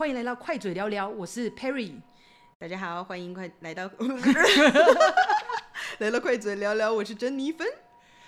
[0.00, 1.92] 欢迎来到快嘴聊聊，我是 Perry。
[2.58, 3.84] 大家好，欢迎快来到
[6.00, 7.68] 来到快嘴聊聊，我是珍妮芬。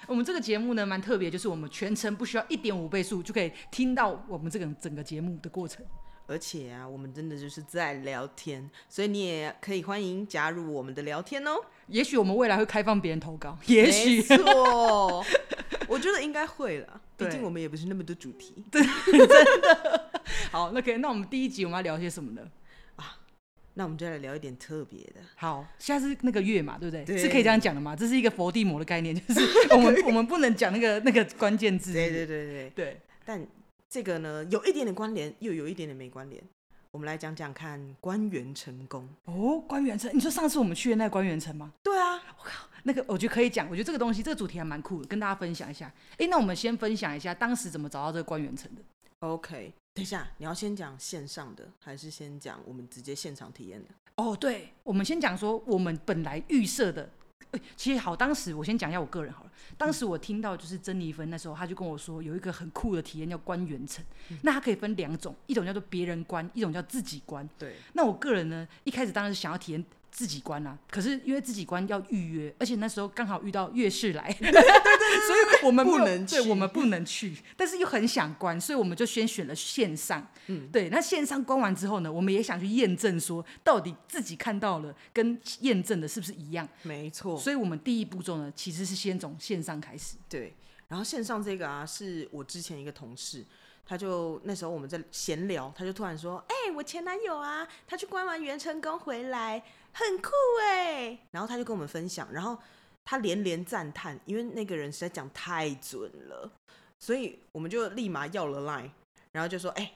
[0.06, 5.82] 我们这个节目呢，蛮特别，就是我们全程不需要一点五倍速就可以听到我们这个整个节目的过程。
[6.27, 11.52] 而且啊，我们真的就是在聊天，所以你也可以欢迎加入我们的聊天哦。
[11.86, 15.25] 也许我们未来会开放别人投稿，也许错，
[15.89, 17.00] 我觉得应该会了。
[17.16, 20.11] 毕竟我们也不是那么多主题，对，真的。
[20.50, 22.42] 好，那可以，那我们第一集我们要聊些什么呢？
[22.96, 23.18] 啊，
[23.74, 25.20] 那我们就来聊一点特别的。
[25.36, 27.04] 好，现在是那个月嘛，对不对？
[27.04, 27.96] 对，是可以这样讲的嘛？
[27.96, 29.40] 这是一个佛地魔的概念，就是
[29.74, 31.92] 我们我们不能讲那个那个关键字。
[31.92, 33.00] 对对对对对。
[33.24, 33.46] 但
[33.88, 36.42] 这个呢，有一点点关联，又有一点点没关联。
[36.92, 41.73] 我们来讲讲看官员成功哦，官员成，你说上次我们去的那个关元成吗？
[41.82, 45.90] 对啊，我靠，那个我觉得可以讲，我觉得这个东西这个主题还蛮酷的，跟大家分享一下。
[46.18, 48.82] 哎，那我们先分享一下当时怎么找到这个官员成的。
[49.20, 53.88] OK，等一下，你要先讲线上的，还是先讲我们直接现场体验的？
[54.16, 57.10] 哦，对，我们先讲说我们本来预设的。
[57.76, 59.52] 其实好，当时我先讲一下我个人好了。
[59.76, 64.03] 当时我听到就是珍妮芬那时候，他就跟我说有一个很酷的体验叫关元成。
[64.31, 67.47] 嗯、那它可以分两种，一种叫做别人关，一种叫自己关。
[67.59, 67.76] 对。
[67.93, 69.84] 那我个人呢，一开始当然是想要体验。
[70.12, 80.27] 自己关啊，可是因为自己关要预约，而且那时候刚好遇到月事来，对 对对， 所以我们不，能去，对，我们不能去，但是又很想关，所以我们就先选了线上。
[80.47, 86.69] 嗯，对，那线上关完之后呢，我们也想去验证说，到底自己看到了跟验证的是不是一样？
[86.82, 90.16] 没错，所以我们第一步骤呢，其实是先从线上开始。
[90.28, 90.54] 对，
[90.88, 93.44] 然后线上这个啊，是我之前一个同事。
[93.84, 99.60] 他就那时候我们在闲聊，他就突然说：“哎、欸，我前男友啊，他去关完元成功回来，
[99.93, 100.31] 很酷
[100.62, 102.56] 哎。”然后他就跟我们分享，然后
[103.04, 106.50] 他连连赞叹，因为那个人实在讲太准了，
[106.98, 108.91] 所以我们就立马要了 line，
[109.32, 109.92] 然后就说：“哎、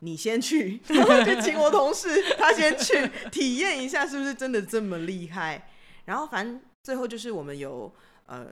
[0.00, 5.68] 你先去， 然后就请我同事他先去体验一下，是不是真的这么厉害？”
[6.06, 7.92] 然后反正最后就是我们有
[8.26, 8.48] 呃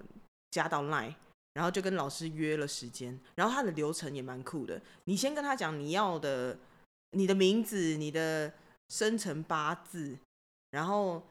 [0.50, 1.14] 加到 line。
[1.54, 4.82] 然后就跟老师约了时间，然后他的流程也蛮酷的。
[5.04, 6.58] 你先跟他讲你要的，
[7.12, 8.52] 你的名字、你的
[8.88, 10.18] 生辰八字，
[10.72, 11.22] 然后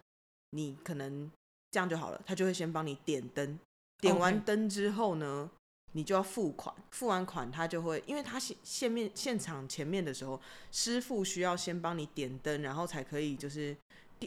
[0.51, 1.29] 你可能
[1.73, 3.59] 这样就好了，他就会先帮你点灯。
[3.99, 5.49] 点完灯之后呢.
[5.95, 6.73] 你就要付款。
[6.89, 10.41] 付完款，他就会，因为他现现面现场前面的时候，
[10.71, 13.77] 师傅需要先帮你点灯，然后才可以就是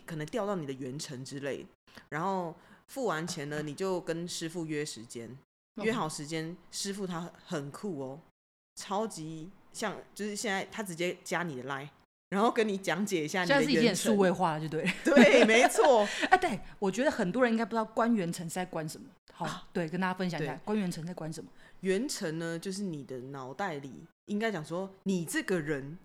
[0.04, 1.66] 可能调到你的原程之类。
[2.10, 2.54] 然后
[2.86, 5.36] 付完钱呢，你就跟师傅约时间。
[5.82, 8.20] 约好时间，师傅他很酷哦，
[8.76, 11.88] 超级像，就是现在他直接加你的 line，
[12.30, 13.54] 然后跟你讲解一下你的。
[13.54, 14.90] 现在是已经数位化了，就对。
[15.04, 16.06] 对，没错。
[16.22, 19.06] 哎、 啊，对，我觉得很多人应该不知道关元成是在关什么。
[19.32, 21.50] 好，啊、对，跟大家分享一下，关元成在关什么？
[21.80, 25.98] 元成呢，就是你的脑袋里应该讲说，你这个人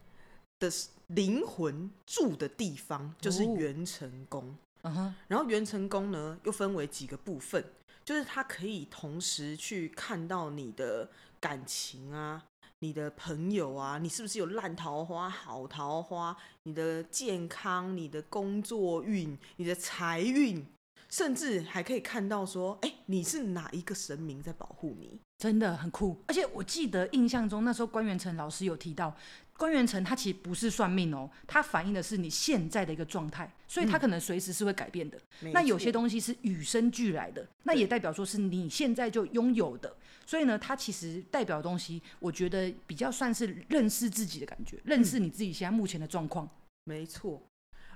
[0.60, 0.70] 的
[1.08, 4.56] 灵魂住的地方就是元成宫。
[4.84, 5.16] 嗯哼。
[5.28, 7.64] 然后元成宫呢，又分为几个部分。
[8.04, 11.08] 就是它可以同时去看到你的
[11.40, 12.44] 感情啊，
[12.84, 16.36] 你的朋友啊，你是不是有烂桃花、好桃花？
[16.64, 20.66] 你的健康、你的工作运、你的财运，
[21.08, 25.20] 甚至还可以看到说，哎，你是哪一个神明在保护你？
[25.38, 26.18] 真的很酷。
[26.28, 29.16] 而且我记得印象中那时候关元成老师有提到。
[29.62, 35.16] 关元城它其实不是算命哦，它反映的是你现在的一个状态，所以它可能随时是会改变的。
[35.42, 39.96] 嗯、那有些东西是与生俱来的，那也代表说是你现在就拥有的。
[40.26, 46.50] 所以呢，它其实代表的东西，我觉得比较算是认识自己的感觉，认识你自己现在目前的状况。
[46.86, 47.40] 没错，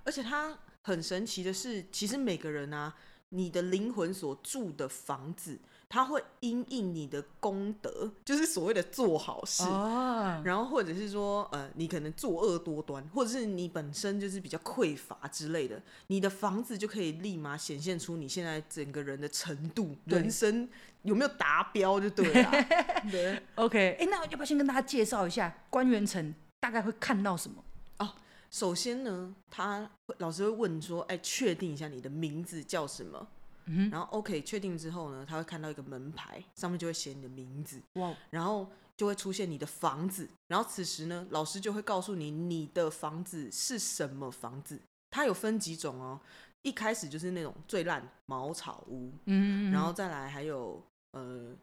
[0.03, 2.93] 而且它很神奇的是，其实每个人啊，
[3.29, 5.59] 你的灵魂所住的房子。
[5.95, 10.45] 他会因应你的功德，就是所谓的做好事，oh.
[10.45, 20.67] 然后或者是说，呃，你可能作恶多端，或者是你本身就是比较匮乏之类的，你的房子就可以立马显现出你现在整个人的程度，人生
[21.03, 22.51] 有没有达标就对了。
[23.09, 27.63] 对，OK，哎，那要不要先跟大家介绍一下官员城大概会看到什么？
[27.99, 28.11] 哦，
[28.51, 33.25] 首先呢，他老师会问说，哎，确定一下你的名字叫什么？
[33.65, 44.79] 嗯、然后 OK 确定之后呢，他会看到一个门牌，上面就会写你的名字，哇，然后就会出现你的房子，然后此时呢，老师就会告诉你你的房子是什么房子，
[45.09, 46.19] 它有分几种哦，
[46.61, 51.53] 一开始就是那种最烂茅草屋，嗯，然后再来还有呃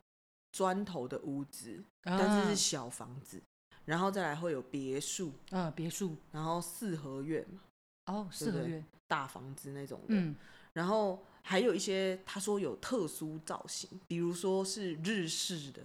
[0.52, 3.40] 砖头的屋子，啊、但是是小房子，
[3.84, 7.46] 然后再来会有别墅，嗯、啊，别墅，然后四合院，
[8.06, 10.36] 哦，四合院，大房子那种的，嗯，
[10.72, 11.24] 然后。
[11.44, 15.82] 还有一些他说有特殊造型，比如说是日式的，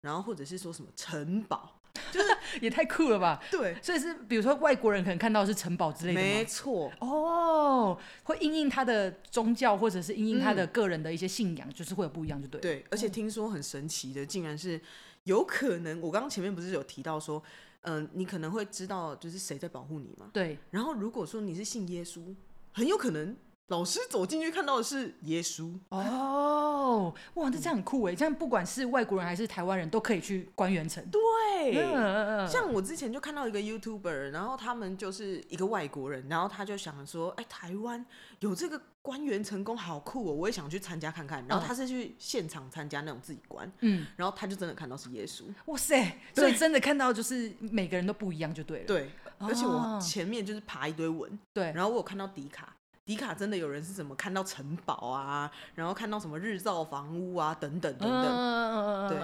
[0.00, 1.78] 然后或者是说什么城堡，
[2.10, 2.26] 就是
[2.62, 3.38] 也太酷了吧？
[3.50, 6.26] 对，所以是比如说外国人可能看到是城堡之类的吗？
[6.26, 6.90] 没错。
[7.00, 12.58] 哦，会因应他的宗教或者是因应他的个人的一些信仰，嗯、就是会有不一样，就对。
[12.58, 14.80] 对，而且听说很神奇的，竟然是
[15.24, 16.00] 有可能。
[16.00, 17.42] 我刚刚前面不是有提到说，
[17.82, 20.30] 嗯、呃，你可能会知道就是谁在保护你嘛？
[20.32, 20.56] 对。
[20.70, 22.34] 然后如果说你是信耶稣，
[22.72, 23.36] 很有可能。
[23.68, 28.14] 老师走进去看到的是耶稣哦，哇，那这样很酷哎！
[28.14, 31.04] 这样不管是外国人还是台湾人都可以去关元城。
[31.10, 38.04] 对，嗯、像我之前就看到一个 YouTuber，然后他们就是一个外国人，然后他就想说，哎、欸，台湾
[38.40, 41.44] 有这个关元成功，好酷哦，我也想去参加看看。
[41.46, 45.42] 然后他是去现场参加那种自己关，嗯，然后他就真的看到是耶稣。
[45.66, 46.16] 哇塞！
[46.34, 48.86] 所以真的看到就是每个人都不一样就对了。
[48.86, 52.74] 对，而且我前面就是爬一堆文，对，然后我有看到迪卡。
[53.08, 58.26] 迪卡真的有人是怎么看到城堡啊，然后看到什么日照房屋啊，等等等等。
[58.26, 59.18] 嗯、对，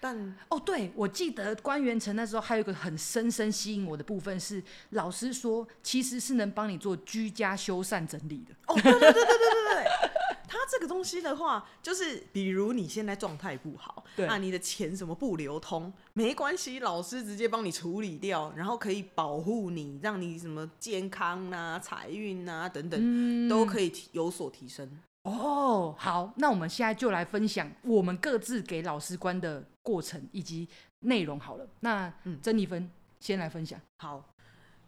[0.00, 8.54] 但哦，对，我记得官员城那时候还有一个很深深吸引我的部分是，老师说其实是能帮你做居家修缮整理的。
[8.68, 10.10] 哦，对对对对对对对。
[10.56, 24.90] 它这个东西的话，就是比如你现在状态不好，对啊，你的钱什么不流通，没关系，老师直接帮你处理掉，然后可以保护你，让你什么健康啊、财运啊等等，嗯、都可以有所提升。
[25.24, 30.68] 哦，好，那我们现在就来分享我们各自给老师关的过程以及
[31.00, 31.68] 内容好了。
[31.80, 33.78] 那嗯，珍妮芬先来分享。
[33.98, 34.24] 好，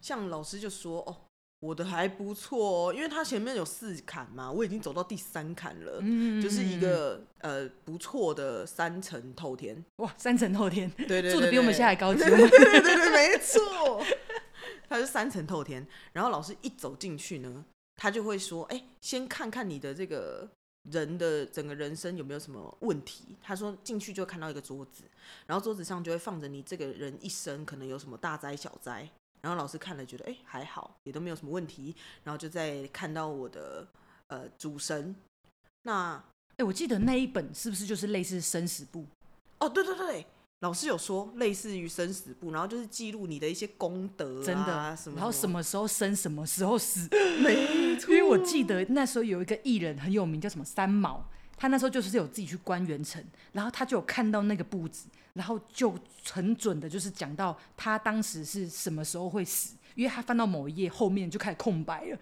[0.01, 1.15] 像老师就说哦。
[1.61, 9.83] 我的还不错哦，因为它前面有四坎嘛，我已经走到第三坎了，嗯、就是一个呃不错的三层透天。
[9.97, 12.21] 哇，三层透天，对对，对， 住的比我们现在还高级。
[12.21, 14.01] 对对对，对，对没错，
[14.87, 15.85] 它是三层透天。
[16.13, 17.65] 然后老师一走进去呢，
[17.97, 20.49] 他就会说：“哎、欸，先看看你的这个
[20.89, 25.03] 人的整个人生有没有什么问题。”他说进去就看到一个桌子，
[25.45, 29.09] 然后桌子上就会放着你这个人一生可能有什么大灾小灾。
[29.41, 31.95] 然后老师看了，觉得哎还好，也都没有什么问题。
[32.23, 33.87] 然后就在看到我的
[34.27, 35.15] 呃主神，
[35.83, 36.21] 那
[36.57, 39.05] 哎，我记得那一本是不是就是类似生死簿？
[39.59, 40.25] 哦，对对对，
[40.59, 47.07] 老师有说类似于生死簿，然后就是记录你的一些功德啊，真的什么什么，然后什么时候生，什么时候死，
[47.41, 48.13] 没错。
[48.13, 51.25] 因为我记得那时候有一个艺人很有名，叫什么三毛，
[51.55, 55.07] 他那时候就是有自己去关元城，然后他就有看到那个簿子。
[55.33, 55.93] 然后就
[56.31, 62.17] 很准的，就是讲到他当时是什么时候会死，因为他翻到某一页后面就开始空白了。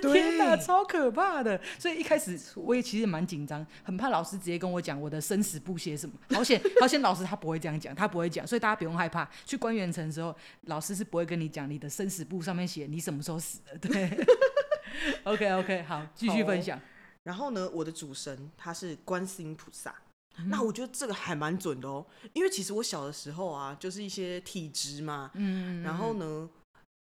[0.00, 1.60] 天哪，超可怕的！
[1.78, 6.14] 所以一开始我也其实蛮紧张，很怕老师直接跟我讲我的生死簿写什么。
[6.30, 9.28] 好险， 好险，老师他不会这样讲，他不会讲，所以大家不用害怕。
[9.44, 13.78] 去关元城的时候，老师是不会跟你讲你的生死簿上面写你什么时候死的。
[13.88, 14.26] 对
[15.24, 16.80] ，OK OK，好，继续分享。
[17.22, 19.94] 然后呢，我的主神他是观世音菩萨。
[20.48, 26.14] 那我觉得这个还蛮准的哦，因为其实我小的时候啊，就是一些体质嘛，嗯，然后。
[26.16, 26.48] 呢，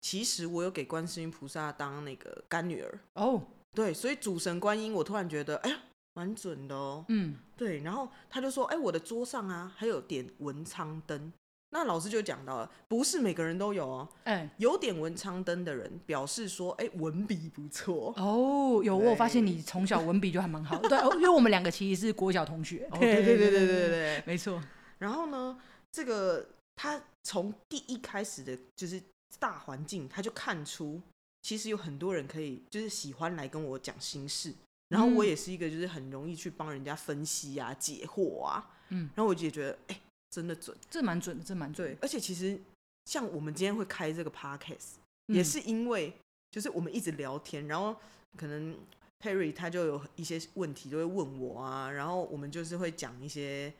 [0.01, 3.42] 其实我有给观世音菩萨当那个干女儿哦，
[3.74, 5.77] 对，所以主神观音，我突然觉得，哎呀，
[6.16, 11.31] 蛮准的哦，嗯，对，然后他就说，哎，我的桌上啊，还有点文昌灯。
[11.71, 14.10] 那老师就讲到了，不是每个人都有哦。
[14.24, 18.81] 哎，有点文昌灯的人表示说，哎，文笔不错哦。
[18.83, 20.75] 有，我发现你从小文笔就还蛮好。
[20.80, 22.89] 对，因为我们两个其实是国小同学。
[23.00, 24.60] 对对对对对对，没错。
[24.98, 25.60] 然后呢，
[25.92, 26.44] 这个
[26.75, 29.00] 他从第一开始的就是
[29.38, 30.99] 大环境，他就看出
[31.44, 34.52] 其实有很多人可以就是喜欢来跟我讲心事。
[34.88, 38.71] 然后我也是一个就是很容易去帮人家分析啊、解惑啊。
[38.90, 39.98] 嗯，然后我就觉得，哎。
[40.30, 41.88] 真的准，这蛮准的，这蛮准。
[41.88, 42.59] 对，而且其实
[43.06, 46.14] 像我们今天会开这个 podcast，嗯，也是因为
[46.52, 47.95] 就是我们一直聊天，然后
[48.38, 48.76] 可能
[49.19, 53.74] Perry 他就有一些问题都会问我啊，然后我们就是会讲一些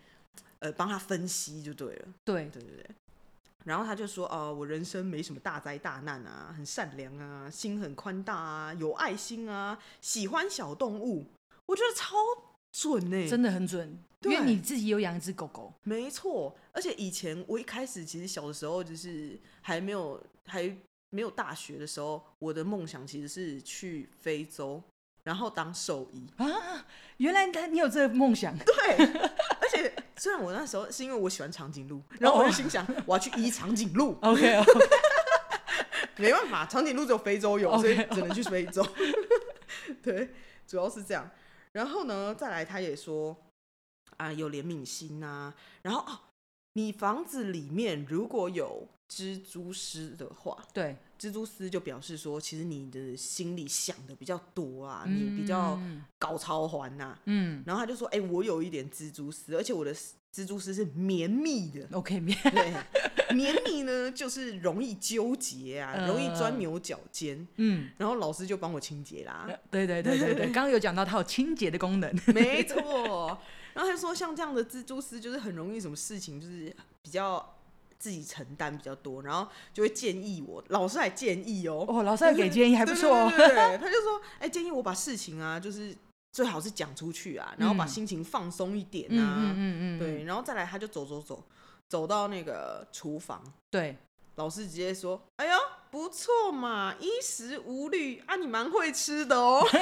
[0.60, 2.08] 呃帮他分析就对了。
[2.26, 2.86] 对对对对。
[3.66, 11.26] 然后他就说哦，呃，我人生没什么大灾大难啊，很善良啊，心很宽大啊，有爱心啊，喜欢小动物，
[11.66, 12.16] 我觉得超
[12.72, 13.98] 准呢，真的很准。
[14.24, 16.54] 因为你自己有养一只狗狗，没错。
[16.74, 20.76] 而且以前我一开始其实小的时候，就是还没有还
[21.10, 24.84] 没有大学的时候，我的梦想其实是去非洲，
[25.24, 26.86] 然后当兽医啊。
[27.16, 28.54] 原来他你有这个梦想？
[28.58, 29.06] 对。
[29.62, 34.18] 而且虽然我那时候是因为我喜欢长颈鹿，然后我就心想我要去医长颈鹿。
[34.22, 34.72] OK OK。
[36.20, 38.86] 没办法，长颈鹿只有非洲有，所以只能去非洲。
[40.04, 40.30] 对，
[40.68, 41.32] 主要是这样。
[41.74, 43.36] 然后呢，再来他也说。
[44.18, 46.20] 啊，有怜悯心呐、然后哦，
[46.74, 55.78] 你房子里面如果有蜘蛛丝的话，对，蜘蛛丝就表示说，其实你的心里想的比较多啊，嗯、你比较
[56.18, 59.94] 搞超环呐，嗯，然后他就说，哎、欸，我有一点蜘蛛丝，而且我的
[60.34, 62.74] 蜘蛛丝是绵密的， OK，绵，对，
[63.36, 73.38] 绵密呢就是容易纠结啊，容易钻牛角尖，嗯，然后老师就帮我清洁啦，对对对对对， 刚刚有讲到它有清洁的功能，没错，
[73.74, 77.56] 然后他就说像这样的蜘蛛丝就是很容易什么事情就是比较。
[78.00, 83.30] 自己承担比较多，然后就会建议我，老师还建议哦，哦，老师还给建议，还不错哦。
[83.30, 85.94] 对，对，对，对，他就说，哎、欸，建议我把事情啊，就是
[86.32, 91.44] 最好是讲出去啊，然后把心情放松一点啊，嗯嗯嗯，嗯，对，然后再来，他就走走走，
[91.90, 93.98] 走到那个厨房，对，
[94.36, 95.60] 老师直接说，哎呦，
[95.92, 99.62] 不错嘛，衣食无虑啊，你蛮会吃的哦。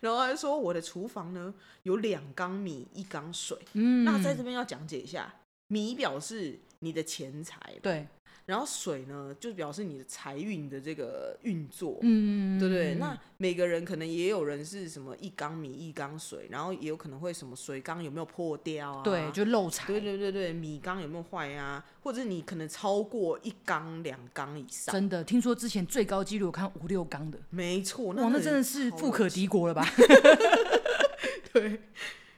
[0.00, 5.34] 然后他就说，我的厨房呢有两缸米，一缸水，嗯，那在这边要讲解一下。
[5.68, 8.06] 米表示你的钱财，对，
[8.46, 12.94] 然后水呢，就表示你的财运的这个运作，嗯，对不对？
[12.94, 19.02] 那每个人可能也有人是什么一缸米一缸水，然后也有可能会什么水缸有没有破掉啊？
[19.02, 19.86] 对，就漏财。
[19.86, 21.84] 对对对对，米缸有没有坏啊？
[22.00, 24.92] 或者你可能超过一缸两缸以上？
[24.92, 29.86] 真的，听说之前最高纪录我看五六缸的，没错，那哇，那真的是富可敌国了吧？
[31.52, 31.80] 对，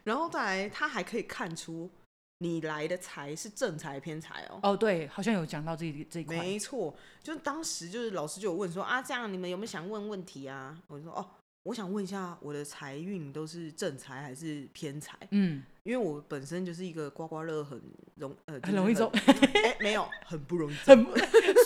[0.03, 1.89] 然后再来，他还可以看出。
[2.43, 4.59] 你来的财是正财偏财哦。
[4.63, 6.37] 哦，对，好像有讲到这这一块。
[6.39, 10.79] 没错，就是当时就是老师就有问说啊，这样你们有没有想问问题啊？
[10.89, 11.27] 我就说哦。
[11.64, 15.14] 我想问一下，我的财运都是正财还是偏财？
[15.31, 17.79] 嗯，因为我本身就是一个刮刮乐很
[18.14, 21.07] 容呃很，很容易中，哎、欸，没有，很不容易中。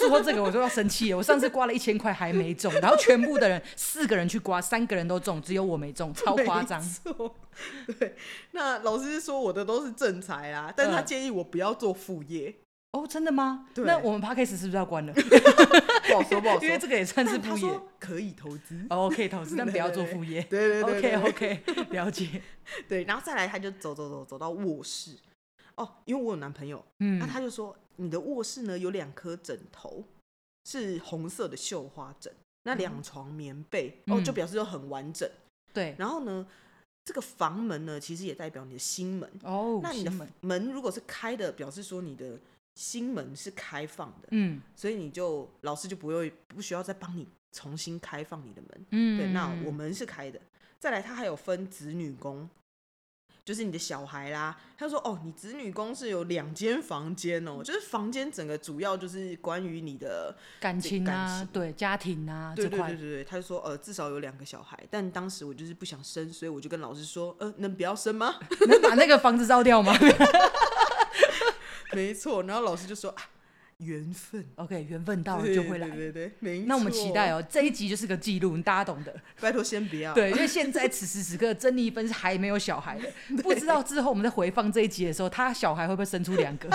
[0.08, 1.16] 说这个我就要生气了。
[1.16, 6.82] 我上次刮了一千块还没中，然后全部的人四个人去刮，三个人都中，只有我没中，超夸张。
[7.98, 8.16] 对，
[8.50, 12.52] 那老师说我的都是正财啦，但他建议我不要做副业。
[12.94, 13.66] 哦，真的吗？
[13.74, 15.12] 对，那我们 Podcast 是不是要关了？
[16.06, 18.86] 不好说，不好说，因为这个也算是副业，可以投资。
[18.88, 20.40] 哦，可以投资，但不要做副业。
[20.44, 22.40] 对 对对，对，OK OK，了解。
[22.88, 25.16] 对，然后再来，他就走走走走到卧室。
[25.74, 30.04] 哦，因为我有男朋友，嗯，那他就说，你的卧室呢有两颗枕头
[30.64, 32.32] 是红色的绣花枕，
[32.62, 35.28] 那两床棉被，嗯、哦，就表示说很完整。
[35.72, 36.46] 对，然后呢，
[37.04, 39.28] 这个房门呢，其实也代表你的心门。
[39.42, 42.38] 哦，那你的门如果是开的，表示说你的。
[42.74, 50.40] 心门是开放的，嗯，所以你就老师就不会不需要再帮你重新开放你的门，嗯，对，那我门是开的。
[50.78, 52.50] 再来，他还有分子女宫，
[53.42, 54.60] 就是你的小孩啦。
[54.76, 68.34] 他说：“哦，你子女宫是有两间房间哦，就是房间整个主要就是关于你的感情啊，对家庭啊，对对对对对。”他就说：“呃，至少有两个小孩。”但当时我就是不想生，所以我就跟老师说：“呃，能不要生吗？
[68.68, 69.94] 能把那个房子烧掉吗？”
[71.96, 73.22] 没错，然后老师就说啊，
[73.78, 76.66] 缘分，OK，缘分到了就会来，对对对，没错。
[76.66, 79.14] 那我们期待哦，这一集就是个记录，大家懂的。
[79.40, 83.10] 拜托先不要，对，因为现在此时此刻，珍妮芬是还没有小孩的，
[83.42, 86.68] 不知道之后我们在回放这一集的时候，她小孩会不会生出两个？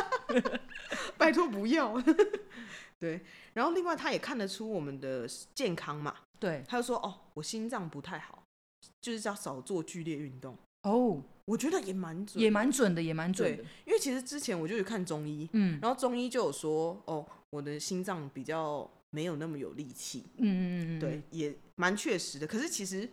[1.18, 2.02] 拜托不要。
[3.00, 3.22] 对，
[3.54, 8.44] 然后另外他也看得出我们的健康嘛，对，他就说哦，我心脏不太好，
[9.00, 10.58] 就是要少做剧烈运动。
[10.84, 11.24] 哦。
[11.46, 13.64] 我觉得也蛮准，也蛮准的，也蛮准的。
[13.84, 22.46] 因为其实之前我就去看中医，嗯，然后中医就有说，哦，我的心脏比较没有那么有力气，嗯嗯嗯，对，也蛮确实的。
[22.46, 23.10] 可是其实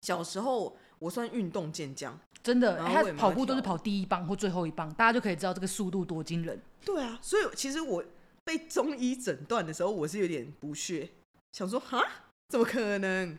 [0.00, 6.60] 小时候我算运动健将，真的，他跑步都是跑第一棒或最后一棒，大家就可以知道这个速度多惊人。
[6.84, 8.04] 对啊，所以其实我
[8.42, 11.08] 被中医诊断的时候，我是有点不屑，
[11.52, 12.04] 想说，哈，
[12.48, 13.38] 怎么可能？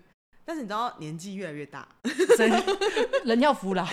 [0.49, 1.87] 但是你知道，年纪越来越大，
[3.23, 3.87] 人要服老。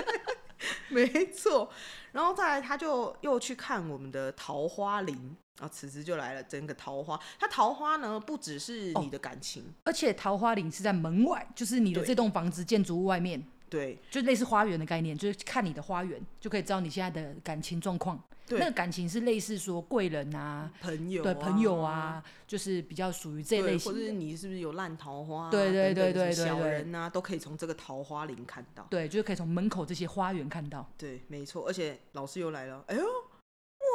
[0.90, 1.72] 没错。
[2.12, 7.18] 然后再来，他就又去看我们的桃花林啊，此时就来了，整个桃花。
[7.38, 13.42] 他桃花呢，不只是你的感情，哦，而且桃花林是在门外，就是你的这栋房子建筑物外面。
[13.70, 18.20] 对，就类似花园的概念，就是看你的花园，就可以知道你现在的感情状况。
[18.46, 23.92] 对，那个感情是类似说贵人啊，朋友、啊，对朋友啊，就是比较属于这类型。
[23.92, 25.50] 或者是你是不是有烂桃花、啊？
[25.52, 28.84] 对对对对对，小人啊，都可以从这个桃花林看到。
[28.90, 30.90] 对，就是可以从门口这些花园看到。
[30.98, 31.64] 对，没错。
[31.68, 33.04] 而且老师又来了，哎呦，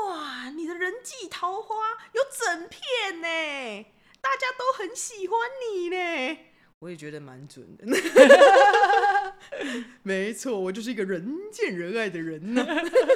[0.07, 1.75] 哇，你的人际桃花
[2.13, 3.85] 有整片呢，
[4.21, 6.37] 大家都很喜欢你呢。
[6.79, 7.85] 我也觉得蛮准的。
[10.03, 12.65] 没错，我就是一个人见人爱的人呢。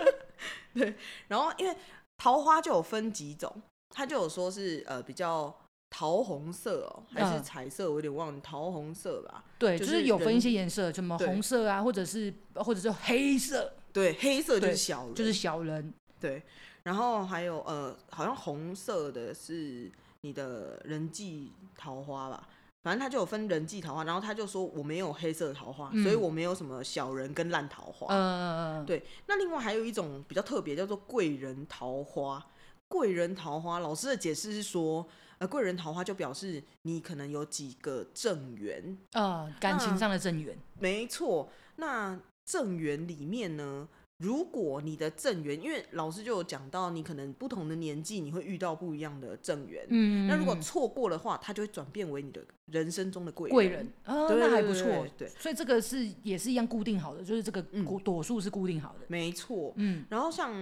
[0.74, 0.96] 对，
[1.28, 1.76] 然后因为
[2.18, 5.54] 桃花就有分几种，它就有说是呃比较
[5.90, 9.44] 桃红色哦，还是彩色，我有点忘了，桃红色吧。
[9.58, 13.74] 对，就是有分一些颜色，什么红色啊，或者是或者是黑色。
[13.92, 15.94] 对，黑色就是小人，就是小人。
[16.20, 16.44] 对，
[16.84, 22.48] 然后还有呃，好像红色的是你的人际桃花吧。
[22.82, 28.08] 反正他就有分人际桃花，然后他就说我没有黑色桃花，嗯、所以我没有什么小人跟烂桃花。
[28.10, 29.06] 嗯，对。
[29.28, 32.46] 那另外还有一种比较特别，叫做贵人桃花。
[32.88, 35.08] 贵人桃花，老师的解释是说，
[35.38, 40.58] 呃，贵人桃花就表示你可能有几个正缘，呃，感情上的正缘。
[40.80, 43.88] 没错，那正缘里面呢？
[44.20, 49.86] 如果你的正缘，因为老师就有讲到，你可能不同的年纪，你会遇到不一样的正缘。
[49.90, 53.54] 嗯，那如果错过的话，它就会转变为你的人生中的贵人。
[53.56, 55.08] 贵人啊，那还不错。
[55.18, 57.62] 对，所以这个是也是一样固定好的，就是这个
[58.04, 59.06] 朵数是固定好的。
[59.08, 59.74] 没错。
[59.78, 60.54] 嗯，然后像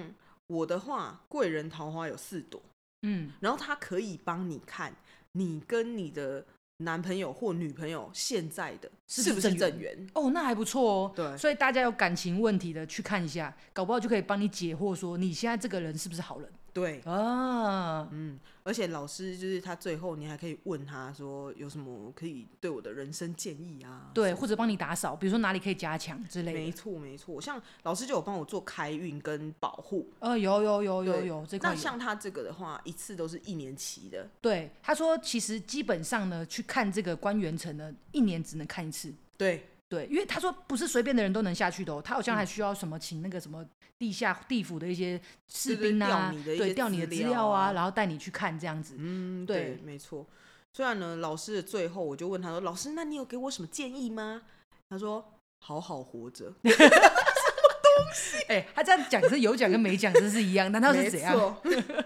[0.45, 2.61] 我的话，贵人桃花有四朵。
[3.01, 4.95] 嗯，然后它可以帮你看
[5.31, 6.45] 你跟你的。
[6.77, 10.07] 男朋友或女朋友现在的是不是正缘？
[10.13, 11.11] 哦，那还不错哦。
[11.15, 16.47] 对，所以大家有感情问题的去看一下，搞不好就可以帮你解惑，说你现在这个人是不是好人？
[16.77, 24.11] 对啊，嗯，而且老师就是他最后你还可以问他说有什么可以对我的人生建议啊？
[24.13, 26.59] 对，或者帮你打扫，比如说哪里可以加强之类的。
[26.59, 30.07] 没错没错，像老师就有帮我做开运跟保护。
[30.19, 31.71] 呃，有有有有有这块。
[31.71, 34.29] 那像他这个的话，一次都是一年期的。
[34.39, 39.11] 对，他说其实基本上呢，去看这个关元城呢，一年只能看一次。
[39.35, 39.67] 对。
[39.89, 43.65] 对，因为他说不是随便的人都能下去的哦，他好像还需要什么，请那个什么
[43.97, 48.95] 地下地府的一些士兵啊，对，调你的资料啊，然后带你去看这样子。
[48.97, 50.27] 嗯，对，没错。
[50.73, 54.43] 虽然呢，老师的最后我就问他说：“老师，那你有给我什么建议吗？”
[54.89, 55.33] 他说
[55.65, 56.53] ：“好好活着。
[56.61, 58.43] ”什么东西？
[58.49, 61.57] 哎，他这样讲是有讲跟没讲真是一样，难道是怎样？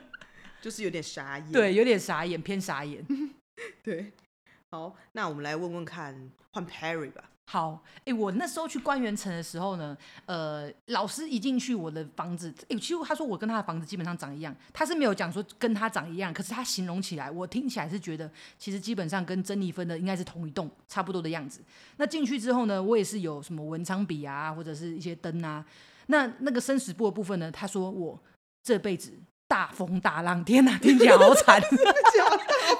[0.61, 1.51] 就是有点傻眼。
[1.51, 3.03] 对，有点傻眼，偏傻眼。
[3.83, 4.13] 对，
[4.69, 7.30] 好，那我们来问问看，换 Perry 吧。
[7.45, 21.59] 好，哎、欸，我那时候去官元城的时候呢，呃，老师一进去我的房子，哎、欸，其实他说我跟他的房子基本上长一样，他是没有讲说跟他长一样，可是他形容起来，我听起来是觉得其实基本上跟珍妮芬的应该是同一栋，差不多的样子。
[21.97, 25.65] 那进去之后呢，我也是有什么文昌笔啊，或者是一些灯啊，
[26.07, 28.17] 那那个生死簿的部分呢，他说我
[28.63, 29.11] 这辈子。
[29.51, 31.61] 大风大浪，天哪，听起来好惨，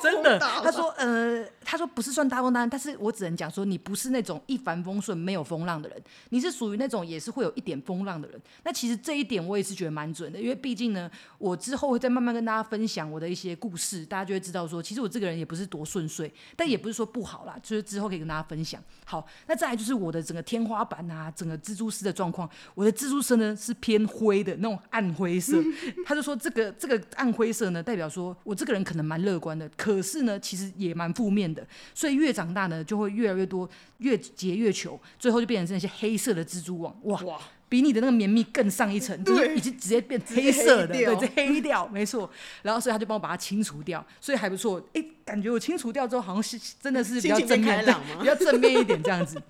[0.02, 0.40] 真的。
[0.40, 8.42] 他说，呃，他说不是算大风大浪，但是我只能讲说，你不是那种一帆风顺没有风浪的人，你是属于那种也是会有一点风浪的人。
[8.64, 18.84] 那其实这一点我也是觉得蛮准的，因为毕竟呢，我之后会再慢慢跟大家分享我的一些故事，大家就会知道说，其实我这个人也不是多顺遂，但也不是说不好啦，就是之后可以跟大家分享。
[19.06, 25.62] 好，那再来就是我的整个天花板啊，整个蜘蛛丝的状况，我的蜘蛛丝呢是偏灰的那种暗灰色，
[26.06, 26.72] 他就说这个。
[26.82, 31.61] 这个暗灰色呢，代表说我这个人可能蛮乐观的，可是呢，其实也蛮负面的。
[31.94, 36.96] 所以越长大呢，就会越来越多，越结越球，最后就变成那些黑色的蜘蛛网。
[37.04, 42.30] 哇，哇比你的那个绵密更上一层，对就是已经直接变黑色的，对，这黑掉，没错。
[42.64, 44.86] 然后所以他就帮我把它清除掉，所以还不错。
[44.94, 47.86] 哎，感觉我清除掉之后，好像是真的是比较正面，
[48.20, 49.42] 比较正面一点这样子。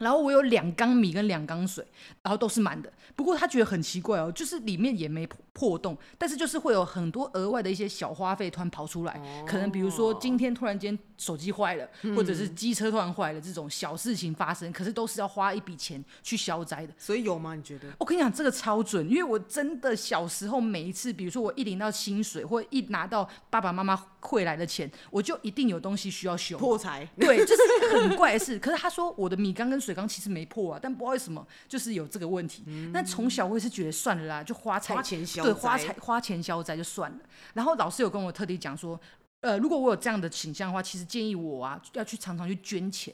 [0.00, 1.86] 然后我有两缸米跟两缸水，
[2.22, 2.92] 然后都是满的。
[3.14, 9.12] 不过他觉得很奇怪哦，就是里面也没破洞，但是就是会有很多额外的一些小花费突然跑出来。
[9.12, 16.94] 哦、可能比如说今天突然间手机坏了，嗯、或者是机车突然坏了这种小事情发生，可是都是要花一笔钱去消灾的。
[16.96, 17.54] 所以有吗？
[17.54, 17.88] 你觉得？
[17.98, 26.56] 我跟你讲，这个超准，因为我真的小时候每一次，比如说我一领到薪水，或一拿到爸爸妈妈汇来的钱，我就一定有东西需要修。
[26.56, 27.06] 破财。
[27.20, 28.58] 对，就是很怪的事。
[28.58, 29.90] 可是他说我的米缸跟水。
[29.90, 32.62] 缸其实没破啊，但不知道为什么就是有这个问题。
[32.92, 37.18] 那从、嗯、小我也是觉得算了啦，就花财花钱消灾，对，花财花钱消灾就算了。
[37.54, 38.98] 然后老师有跟我特地讲说，
[39.40, 43.12] 呃，如果我有这样的倾向的话，其实建议我啊要去常常去捐钱。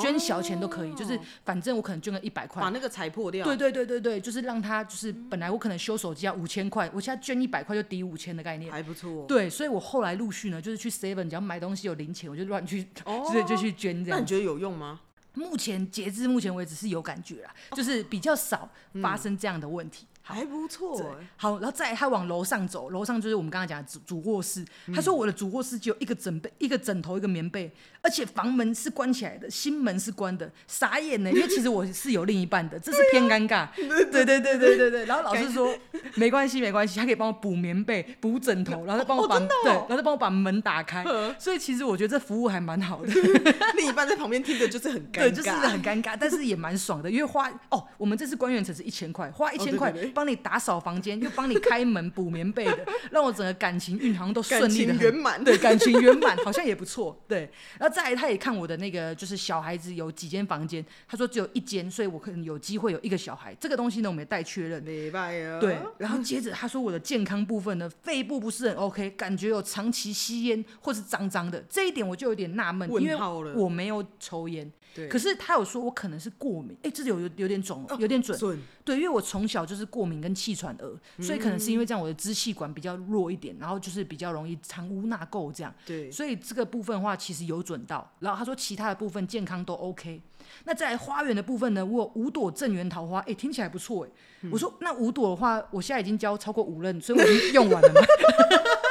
[0.00, 3.44] 捐小钱都可以，哦、就是反正我可能捐个一百块，把那个踩破掉。
[3.44, 9.26] 对对对对对，就是让他就是本来我可能修手机要五千块，我现在捐一百块就抵五千的概念，还不错。
[9.26, 14.18] 对，所以我后来陆续呢，就是去 Seven，只要买东西有零钱，我就乱去，哦、就就去捐这样。
[14.18, 15.00] 那你觉得有用吗？
[15.34, 18.70] 目前截至目前为止是有感觉啦，哦、就是比较少
[19.02, 20.06] 发生这样的问题。
[20.26, 24.64] 还不错，好，然后再他往楼上走，楼上就是我们刚刚讲的主主卧室。
[24.94, 31.30] 他说我的主卧室只有一个枕被、一个枕头、一个棉被，而且房门是关起来的，心门是关的，傻眼呢。
[31.30, 33.68] 因为其实我是有另一半的，这是偏尴尬。
[33.76, 35.04] 对对对对对对。
[35.04, 35.76] 然后老师说
[36.14, 41.04] 没关系没关系，他可以帮我补棉被、补枕头，然后再帮我把对，然后再帮我把门打开。
[41.38, 43.12] 所以其实我觉得这服务还蛮好的。
[43.76, 49.92] 另一半在旁边听着就是很尴尬，对，就是很尴尬，但是也蛮爽的，因为花哦，我们这次关元辰是一千块，花一千块。
[50.14, 55.42] 帮你打扫房间， 又帮你开门补棉被的，让我整个感情运好像都顺利的圆满。
[55.42, 57.20] 对，感情圆满，好像也不错。
[57.26, 63.54] 对，然后再来，他也看我的那个，就是小孩子有几间房间，他说只有一间，所以我可能有机会有一个小孩。
[63.58, 64.84] 这个东西呢，我们也待确认。
[64.84, 73.16] 对，然后接着他说我的健康部分呢，肺部不是很 OK，感觉有长期吸烟或是脏脏的，这一点我就有点纳闷，因为
[73.54, 74.70] 我没有抽烟。
[74.94, 78.38] 对，可是他有说我可能是过敏，哎，这有有有点准，有点准。
[78.38, 78.62] 准。
[78.84, 85.74] 对，因为我从小就是过敏跟气喘儿，所以可能是因为这样，我的支气管比较弱一点，然后就是比较容易藏污纳垢这样。
[85.86, 88.08] 对，所以这个部分的话，其实有准到。
[88.20, 90.20] 然后他说其他的部分健康都 OK。
[90.64, 94.10] 那在花园的部分呢，我有五朵正缘桃花，哎，听起来不错哎。
[94.42, 98.00] 嗯、我说那五朵的话，我现在已经交超过五任，所以我已经用完了嘛。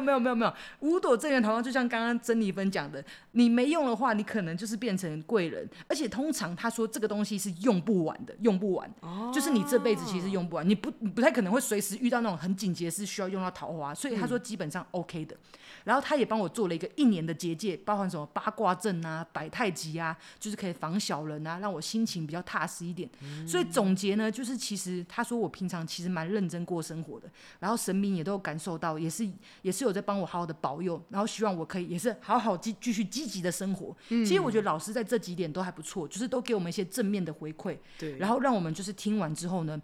[0.00, 0.54] 没有没有没有没有。
[0.80, 15.34] 五朵正缘桃花就像刚刚珍妮芬讲的，你没用的话，你可能就是变成贵人，而且通常他说这个东西是用不完的，用不完，哦、就是你这辈子其实用不完，你不你不太可能会随时遇到那种很紧急的事需要用到桃花，所以他说基本上 OK 的。
[15.34, 15.38] 嗯、
[15.84, 23.08] 然后他也帮我做了一个一年的结界，包含什么八卦阵啊、摆太极啊，就是可以防小人啊，让我心情比较踏实一点。
[23.22, 29.22] 嗯、所以总结呢，就是其实他说我平常其实蛮认真过生活的，然后神明也都有感受到，也是。
[29.62, 33.96] 也是有在帮我好好的保佑，然后希望我可以也是好好继继续积极的生活。
[34.08, 37.78] 嗯，其实我觉得老师在这几点都还不错，就是都给我们一些正面的回馈。
[37.98, 39.80] 对，然后让我们就是听完之后呢，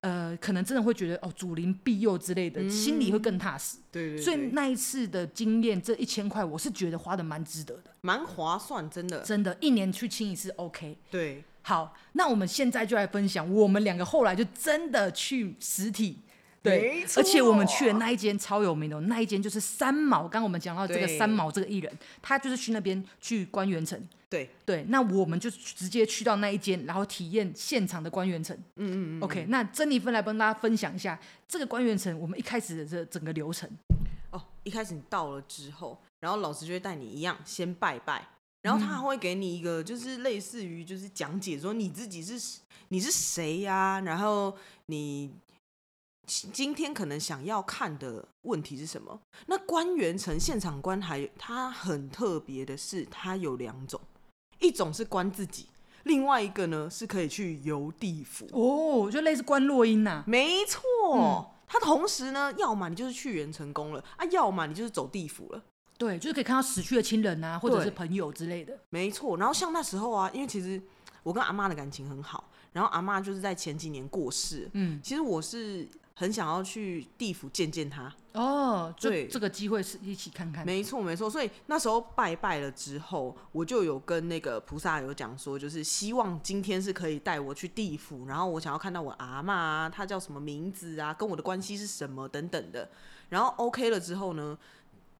[0.00, 3.76] 呃，可能真的会觉得哦，祖灵庇佑之类的，嗯、心里会更踏实。
[3.92, 9.20] 对，对，对，所以那一次的经验，这一千块我是觉得花的蛮值得的，蛮划算，真的。
[9.20, 10.96] 真的，一年去清一次 OK。
[11.10, 16.18] 对，好，那我们现在就来分享，我们两个后来就真的去实体。
[16.62, 20.22] 对，而且我们去的那一间超有名的，那一间就是三毛。
[20.22, 23.98] 刚刚我们讲到这个三毛这个艺人，他就是去那边去关元城。
[24.28, 28.54] 对对，那我们就直接去到那一间，然后体验现场的关元城。
[28.76, 29.20] 嗯嗯嗯。
[29.22, 31.18] OK，那珍妮芬来帮大家分享一下
[31.48, 33.68] 这个关元城，我们一开始的这整个流程。
[34.30, 38.28] 哦，一开始你到了之后，然后老师就会带你一样先拜拜，
[38.60, 44.54] 然后他还会给你一个就是类似于就是讲解说你自己是你是谁呀、啊，然后
[44.86, 45.32] 你。
[46.52, 49.20] 今天可能想要看的问题是什么？
[49.46, 54.00] 那官元城现场观还它很特别的是，它有两种，
[54.60, 55.66] 一种是观自己，
[56.04, 60.24] 另外一个呢是可以去游地府哦，就类似观落阴呐、啊。
[60.24, 60.80] 没错，
[61.16, 65.60] 嗯、它同时呢，要么你就是去元成功了啊，要么你就是走地府了。
[65.98, 68.78] 对，就是可以看到死去的亲人啊，或者是朋友之类的。
[68.90, 70.80] 没错，然后像那时候啊，因为其实
[71.24, 74.70] 我跟阿妈的感情很好，然后阿妈就是在前几年过世。
[74.74, 75.88] 嗯，其实我是。
[76.20, 80.66] 很想要去地府见见他哦，对，这个机会是一起看看。
[80.66, 92.90] 没错没错，所以那时候拜拜了之后，我就有跟那个菩萨有讲说，就是希望今天是可以带我去地府，然后我想要看到我阿嬷啊，她叫什么名字啊，跟我的关系是什么等等的。
[93.30, 94.58] 然后 OK 了之后呢，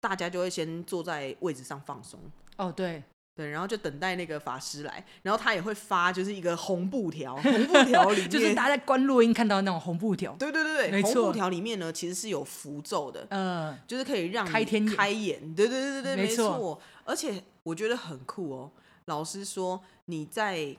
[0.00, 2.20] 大家就会先坐在位置上放松。
[2.58, 3.02] 哦，对。
[3.40, 10.34] 对，然后就等待那个法师来，然后他也会发，就是一个红布条，红布条里面 就是大家在观落音看到的那种红布条。
[10.34, 15.54] 对对对对，红布条里面呢，其实是有符咒的，嗯，就是可以让你开天眼，开眼。
[15.54, 16.78] 对对对对对，没错。
[17.06, 18.70] 而且我觉得很酷哦，
[19.06, 20.76] 老师说你在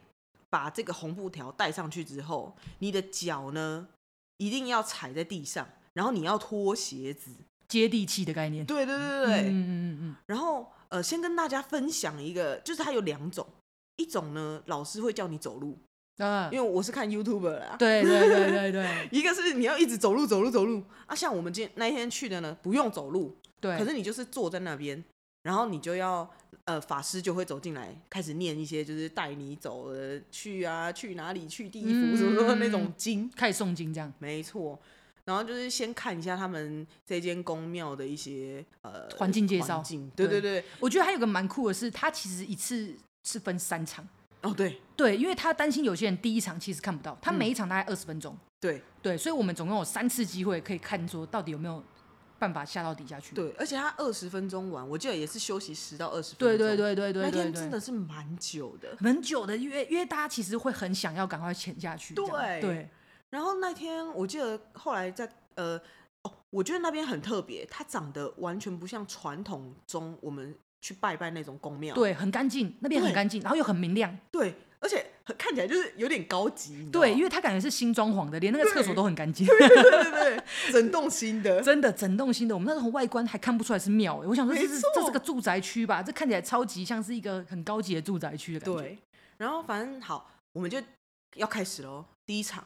[0.52, 3.88] 把这个红布条带上去之后，你的脚呢
[4.38, 7.32] 一定要踩在地上，然后你要脱鞋子，
[7.68, 8.64] 接地气的概念。
[8.64, 10.72] 对对对对，嗯嗯嗯，然后。
[10.92, 13.48] 呃，先跟大家分享一个，就是它有两种，
[13.96, 15.78] 一种呢，老师会叫你走路，
[16.18, 25.02] 啊，因为我是看 YouTuber 啦，对对对对对， 一个是你要一直走路走路走路啊，像我们今天那一天去的呢，不用走路，对，可是你就是坐在那边，
[25.44, 26.30] 然后你就要，
[26.66, 34.78] 呃，法师就会走进来，开始念一些就是带你走的去啊，去哪里去地府什么什么那种经，开始诵经这样，没错。
[35.26, 39.84] 然后就是先看一下他们这间宫庙的一些呃环境介绍，
[40.16, 44.08] 对对对，我觉得还有个蛮酷的是，他其实一次是分三场
[44.42, 51.84] 哦，对对，因为他担心有些人第一场其实看不到，他每一场大概二十分钟，对对，所以我们总共有三次机会可以看说到底有没有
[52.40, 62.90] 办法下到底下去，对，而且他二十分钟完，我记得也是休息十到二十分钟，对对对对对，那天真的是蛮久的，蛮久的，因为因为大家其实会很想要赶快潜下去，对对。
[63.32, 65.82] 然后那天我记得后来在呃
[66.24, 75.06] 哦，我觉得那边很特别，它长得完全不像传统中我们去拜拜那种宫庙，对，很干净，那边很干净，然后又很明亮，对，而且
[75.38, 89.00] 看起来就是有点高级，对，因为它感觉是新装潢的，连那个厕所都很干净，对对对整栋新的， 真的整栋新的，我们那时候外观还看不出来是庙，我想说这是错这是个住宅区吧，这看起来超级像是一个很高级的住宅区的感觉，对，
[89.38, 90.82] 然后反正好，我们就
[91.36, 92.64] 要开始喽，第一场。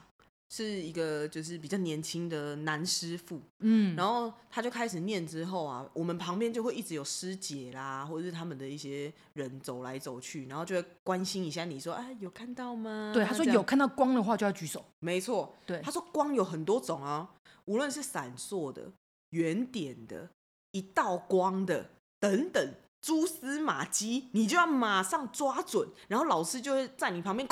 [0.48, 13.10] 是一个就是比较年轻的男师傅，嗯，然后他就开始念之后啊，我们旁边就会一直有师姐啦，或者是他们的一些人走来走去，然后就会关心一下你说，哎，有看到吗？
[13.12, 14.84] 对，他说有看到光的话就要举手。
[15.00, 18.92] 没错，对，他说光有很多种啊，无论是闪烁的、
[19.30, 20.30] 圆点的、
[20.70, 22.74] 一道光的等等。
[23.02, 27.48] 蛛丝马迹，你就要马上抓准，然后老师就会在你旁边，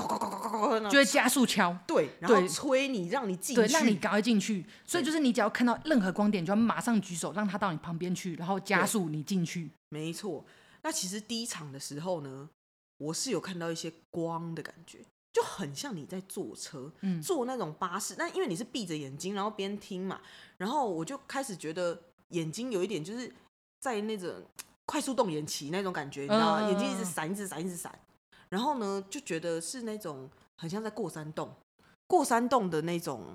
[0.91, 4.67] 就会加速敲，对，然后催你，让你进去，对，让你赶快进去。
[4.85, 9.71] 所以就是你只要看到任何光点，就要马上举手，让他到你旁边去，然后加速你进去。
[9.91, 10.45] 没错。
[10.83, 12.49] 那其实第一场的时候呢，
[12.99, 14.99] 我是有看到一些光的感觉，
[15.33, 18.17] 就很像你在坐车，嗯，坐那种巴士。
[18.19, 20.21] 那因为你是闭着眼睛，然后边听嘛，
[20.57, 23.33] 然后我就开始觉得眼睛有一点就是
[23.79, 24.29] 在那种。
[24.87, 26.69] 快速动眼期那种感觉，你知道吗？
[26.69, 27.99] 眼睛一直闪，一直闪，一直闪。
[28.49, 31.53] 然后呢，就觉得是那种很像在过山洞，
[32.07, 33.27] 过山洞的那种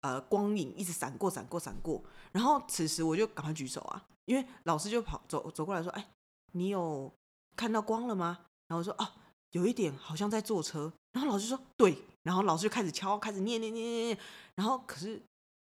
[0.00, 2.02] 呃光影，一直闪过，闪过，闪过。
[2.30, 6.08] 然后此时我就赶快举手啊，因为老师就跑走走过来说：“哎，
[6.52, 7.12] 你有
[7.56, 8.38] 看到光了吗？”
[8.68, 9.14] 然后我说：“啊，
[9.50, 14.18] 有一点，好像在坐车。”然后老师说：“对。”然后老师就开始敲，开始念念念念念。
[14.54, 15.20] 然后可是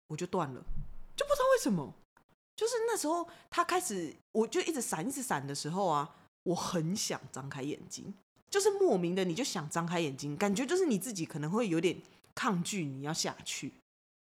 [0.06, 0.60] 我就断了，
[1.16, 1.92] 就不知道为什么。
[2.56, 8.14] 就是那时候，他开始，我就一直闪，一直闪的时候啊，我很想张开眼睛，
[8.48, 11.94] 就是莫名的，你就想张开眼睛，感觉就是你自己可能会有点
[12.34, 13.72] 抗拒，你要下去，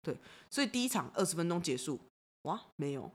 [0.03, 0.17] 对，
[0.51, 2.01] 所以第一场二十分钟结束，
[2.43, 3.11] 哇，没有，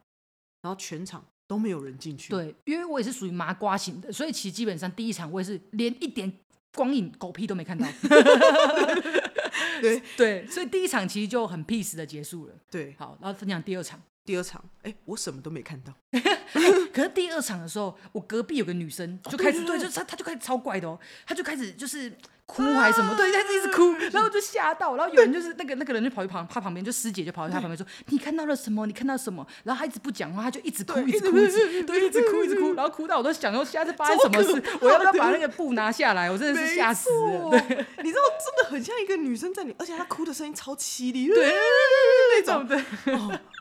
[0.61, 6.31] 然后全场都没有人进去，对，因为我也是属于麻瓜型的，所以其实基本上第一场我也是连一点
[6.73, 7.85] 光影狗屁都没看到
[9.81, 10.01] 对。
[10.15, 14.01] 对，所以第一场其实就很 peace 的结束了，对，好，然后分享第二场。
[14.23, 15.93] 第二场，哎，我什么都没看到。
[16.93, 22.11] 可是第二场的时候，我隔壁有个女生就开始，对，就她，她就开始超怪的哦，她就开始就是
[22.45, 28.85] 哭还是什么，对，她一直哭， 然后就吓到，然后有人就是那个那个人就跑去旁，她旁边就师姐就跑去她旁边说：“你看到了什么？
[28.85, 36.29] 你看到什么？”然后她一直不讲话，她就一直哭，一直哭，一直 对，一直哭，一直哭，然后哭到我都想说下次发生什么事，我要不要把那个布拿下来？
[36.29, 37.49] 我真的是吓死了。
[37.51, 37.59] 对，
[38.03, 41.53] 你知道真的很像一个女生在你，而且她哭的声音超凄厉，对，
[42.35, 42.83] 那种对。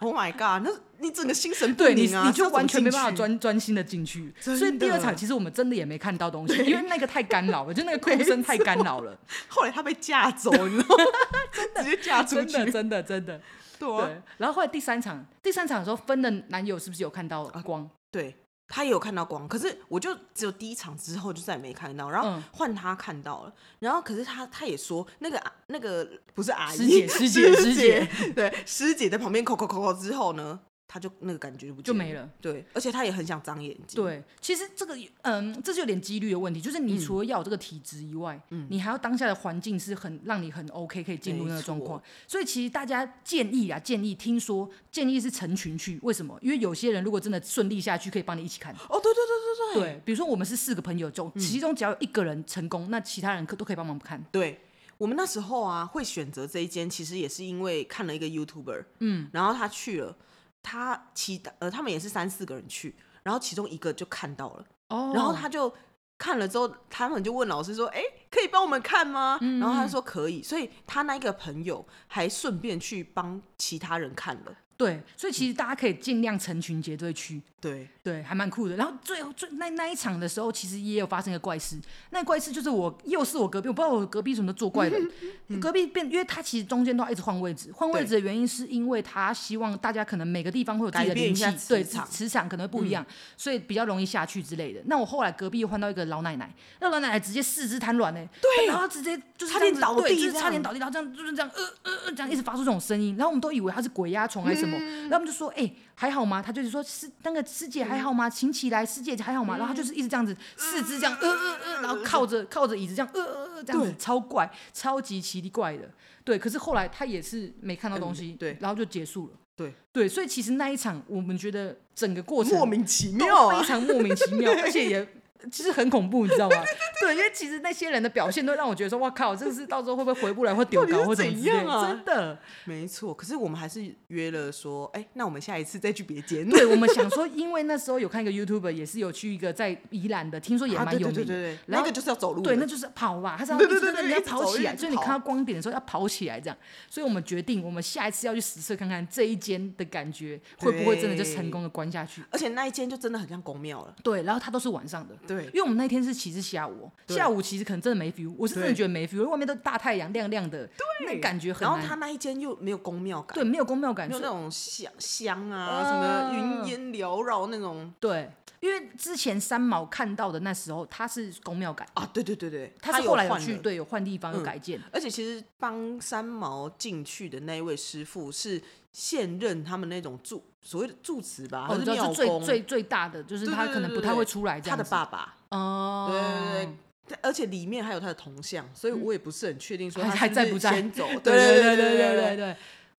[0.00, 0.66] Oh my god！
[0.66, 4.32] 那你整个心神不宁啊，对，你，你就完全没办法专专心的进去。
[4.40, 9.18] 所以第二场其实我们真的也没看到东西， 因为那个太干扰了， 就那个哭声太干扰了。
[9.48, 11.04] 后来他被架走，你知道吗？
[11.52, 13.40] 真的直接架出去，真的真的真的。
[13.78, 14.22] 对，啊、对。
[14.38, 17.82] 然后后来第三场，第三场的时候分的男友是不是有看到光？
[17.82, 18.36] 啊、对。
[18.72, 30.60] 他也有看到光，可是我就只有第一场之后就再也没看到，然后换他看到了，嗯、然后可是他他也说那个那个不是阿姨，师姐师姐师姐， 对，师姐在旁边抠抠抠抠之后呢？
[30.92, 34.02] 他就那个感觉就，就没了，对，而且他也很想长眼睛。
[34.02, 42.02] 对，其实这个，嗯，这是有点几率的问题，就是你除了要有这个体质以外，嗯，你还要当下的环境是很让你很 OK 可以进入那个状况。
[42.26, 46.36] 所以其实大家建议啊，建议听说建议是成群去，为什么？
[46.42, 48.74] 因为有些人如果真的顺利下去，可以帮你一起看。
[48.74, 49.92] 哦，对对对对对。
[49.94, 54.20] 对，比如说我们是四个朋友，中其中只要有一个人成功，嗯、那其他人可都可以帮忙看。
[54.32, 54.60] 对，
[54.98, 60.16] 我们那时候啊，会选择这一间，其实也是因为看了一个 YouTuber，嗯，然后他去了。
[60.62, 65.16] 他其呃，他们也是三四个人去，然后其中一个就看到了，oh.
[65.16, 65.72] 然后他就
[66.18, 74.54] 看了之后，他们就问老师说：“哎，可以帮我们看吗？”嗯、然后他说可以，所以他那个朋友还顺便去帮其他人看了。
[74.80, 77.42] 对，所以其实大家可以尽量成群结队去。
[77.60, 78.74] 对对，还蛮酷的。
[78.76, 81.78] 然后最后最那那一场的时候，其实也有发生一个怪事。
[82.08, 84.98] 那怪事就是我又是我隔壁，我不知道我隔壁什么做怪的。
[85.60, 87.70] 隔壁变，因为他其实中间都要一直换位置。
[87.74, 93.04] 换位置的原因是因为他希望大家可能每个地方会有自己的灵气，对，磁场可能会不一样，
[93.36, 94.80] 所以比较容易下去之类的。
[94.86, 105.72] 那我后来隔壁又换到一个老奶奶，那老奶奶直接四肢瘫软呢，对，然后直接就是差点倒地，就是差点倒地，然后这样就是这样呃呃呃这样一直发出这种声音，然后我们都以为他是鬼压床还是什么，然后我们就说哎。
[106.00, 106.40] 还好吗？
[106.40, 108.30] 他就是说，师那个师姐还好吗？
[108.30, 109.58] 请起来，师姐还好吗？
[109.58, 115.90] 然后他就是一直这样子，四肢这样，呃呃呃，然后靠着靠着椅子这样，呃呃呃，这样子超怪，超级奇怪的。
[116.24, 119.34] 对，可是后来他也是没看到东西，对，然后就结束了。
[119.54, 125.06] 对对，所以其实那一场我们觉得整个过程莫名其妙，非常莫名其妙， 而且也。
[125.50, 126.56] 其实很恐怖，你知道吗？
[127.00, 131.88] 对，因为其实那些人的表现都让我觉得说，哇靠，这个是到时候会不会回不来，会丢 稿或怎样啊？
[131.88, 133.14] 真的，没错。
[133.14, 136.48] 可是我们还是约了说，哎，那我们下一次再去别间。
[136.48, 141.56] 对，我们想说，因为那时候有看一个 YouTuber，也是有去一个在宜兰的，听说也蛮有名的。
[141.66, 146.56] 那个就是要走路，对，那就是跑吧，他是要对对，你要跑起来，就是你看到光点的时候要跑起来这样。
[146.88, 152.22] 所以我们决定，我们下一次要去实测看看这一间的感觉会不会真的就成功的关下去。
[152.30, 153.94] 而且那一间就真的很像宫庙了。
[154.02, 155.14] 对，然后它都是晚上的。
[155.30, 161.60] 对，因为我们那天是其实下午，下午其实可能真的没 feel，我是真的觉得没 feel，因为外面都大太阳亮亮的，对，那感觉很。
[161.60, 168.28] 然后他那一间又没有宫庙感，对，没有宫庙感，没有那种香香啊，什么云烟缭绕那种，对。
[168.60, 171.88] 因为之前三毛看到的那时候，他是宫庙感。
[171.94, 174.78] 啊，对对对对，他是后来有去，对，有换地方，有改建。
[174.92, 178.60] 而且其实帮三毛进去的那一位师傅是
[178.92, 184.60] 现任他们那种住所谓的住持吧，哦，就是最最最大的，就是他可能不太会出来。
[184.60, 186.74] 他的爸爸哦，对对
[187.08, 190.70] 对，而且里面还有他的铜像，所以我也不是很确定说他还在不在。
[190.72, 192.56] 先走，对对对对对对，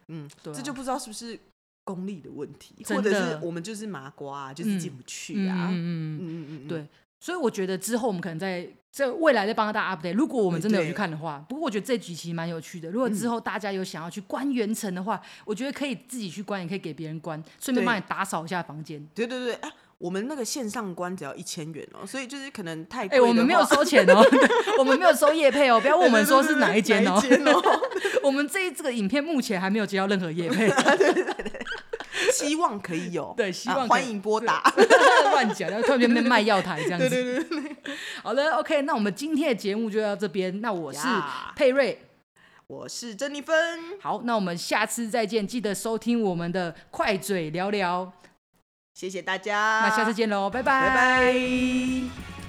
[0.08, 1.40] 嗯，这就不知道是不是。
[1.84, 5.68] 功力的问题，或者是我们就是麻瓜，就是进不去啊。
[5.72, 6.88] 嗯嗯嗯嗯对，
[7.22, 10.16] 所以我觉得之后我们可能在这未来再帮大家 update。
[10.16, 12.90] 如果我们真的有去看的话，不过我觉得这局其实蛮有趣的。
[12.90, 19.08] 如果之后大家有想要去观元城的话，我觉得可以自己去观，也可以给别人观，顺便帮你打扫一下房间。
[19.14, 23.20] 对对对，哎，我们那个线上观只要一千元哦，所以就是可能太贵。
[23.20, 24.20] 哎，我们没有收钱哦，
[24.80, 27.22] 我们没有收业配哦，不要问我们说是哪一间哦。
[28.24, 30.68] 我们这这个影片目前还没有接到任何业配。
[30.98, 31.66] 对对对。
[32.34, 34.64] 希望可以有，对，希望欢迎拨打。
[35.32, 37.10] 乱讲，然后突然间变卖药台这样子。
[37.10, 40.60] 对对对，好的，OK，那我们今天的节目就到这边。
[40.62, 41.08] 那我是
[41.56, 42.00] 佩瑞，
[42.68, 43.80] 我是珍妮芬。
[44.02, 48.12] 好，那我们下次再见，记得收听我们的快嘴聊聊。
[48.94, 52.41] 谢谢大家，那下次见喽，拜拜，拜拜。